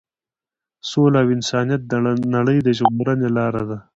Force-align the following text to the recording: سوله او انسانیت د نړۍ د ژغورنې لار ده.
سوله 0.89 1.17
او 1.23 1.27
انسانیت 1.37 1.81
د 1.87 1.93
نړۍ 2.35 2.57
د 2.63 2.69
ژغورنې 2.77 3.29
لار 3.37 3.55
ده. 3.69 3.77